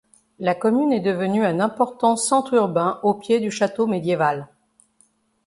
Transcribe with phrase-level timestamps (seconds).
[0.39, 4.47] La commune est devenue un important centre urbain au pied du château médiéval.